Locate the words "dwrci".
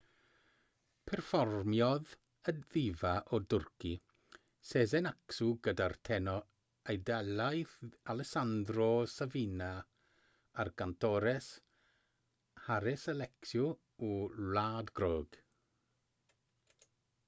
3.53-3.91